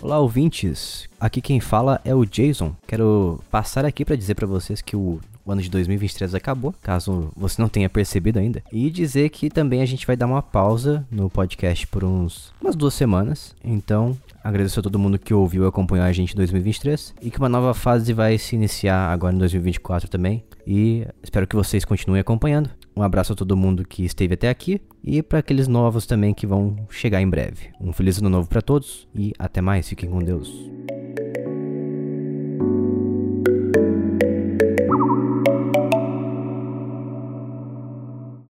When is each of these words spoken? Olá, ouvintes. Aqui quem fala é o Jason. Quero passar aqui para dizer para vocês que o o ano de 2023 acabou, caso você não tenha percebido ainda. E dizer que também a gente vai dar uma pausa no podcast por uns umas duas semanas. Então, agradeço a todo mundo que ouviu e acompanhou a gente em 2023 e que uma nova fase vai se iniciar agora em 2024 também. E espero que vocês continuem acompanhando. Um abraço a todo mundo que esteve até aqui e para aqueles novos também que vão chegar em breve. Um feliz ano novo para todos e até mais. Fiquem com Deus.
Olá, 0.00 0.20
ouvintes. 0.20 1.08
Aqui 1.18 1.40
quem 1.40 1.58
fala 1.58 2.00
é 2.04 2.14
o 2.14 2.24
Jason. 2.24 2.72
Quero 2.86 3.42
passar 3.50 3.84
aqui 3.84 4.04
para 4.04 4.14
dizer 4.14 4.36
para 4.36 4.46
vocês 4.46 4.80
que 4.80 4.94
o 4.94 5.18
o 5.48 5.52
ano 5.52 5.62
de 5.62 5.70
2023 5.70 6.34
acabou, 6.34 6.74
caso 6.82 7.30
você 7.34 7.60
não 7.60 7.70
tenha 7.70 7.88
percebido 7.88 8.38
ainda. 8.38 8.62
E 8.70 8.90
dizer 8.90 9.30
que 9.30 9.48
também 9.48 9.80
a 9.80 9.86
gente 9.86 10.06
vai 10.06 10.14
dar 10.14 10.26
uma 10.26 10.42
pausa 10.42 11.06
no 11.10 11.30
podcast 11.30 11.86
por 11.86 12.04
uns 12.04 12.52
umas 12.60 12.76
duas 12.76 12.92
semanas. 12.92 13.56
Então, 13.64 14.14
agradeço 14.44 14.78
a 14.78 14.82
todo 14.82 14.98
mundo 14.98 15.18
que 15.18 15.32
ouviu 15.32 15.64
e 15.64 15.66
acompanhou 15.66 16.04
a 16.04 16.12
gente 16.12 16.34
em 16.34 16.36
2023 16.36 17.14
e 17.22 17.30
que 17.30 17.38
uma 17.38 17.48
nova 17.48 17.72
fase 17.72 18.12
vai 18.12 18.36
se 18.36 18.56
iniciar 18.56 19.10
agora 19.10 19.34
em 19.34 19.38
2024 19.38 20.10
também. 20.10 20.44
E 20.66 21.06
espero 21.22 21.46
que 21.46 21.56
vocês 21.56 21.82
continuem 21.82 22.20
acompanhando. 22.20 22.68
Um 22.98 23.02
abraço 23.04 23.32
a 23.32 23.36
todo 23.36 23.56
mundo 23.56 23.86
que 23.86 24.04
esteve 24.04 24.34
até 24.34 24.48
aqui 24.48 24.80
e 25.04 25.22
para 25.22 25.38
aqueles 25.38 25.68
novos 25.68 26.04
também 26.04 26.34
que 26.34 26.44
vão 26.44 26.76
chegar 26.90 27.22
em 27.22 27.30
breve. 27.30 27.68
Um 27.80 27.92
feliz 27.92 28.18
ano 28.18 28.28
novo 28.28 28.48
para 28.48 28.60
todos 28.60 29.06
e 29.14 29.32
até 29.38 29.60
mais. 29.60 29.88
Fiquem 29.88 30.10
com 30.10 30.18
Deus. 30.18 30.68